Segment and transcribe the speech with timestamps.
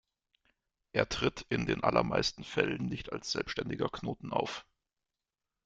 [0.93, 4.65] Er tritt in den allermeisten Fällen nicht als selbstständiger Knoten auf.